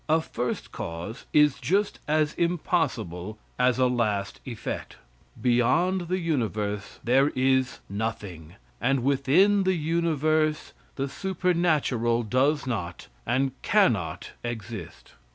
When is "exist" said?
14.43-15.11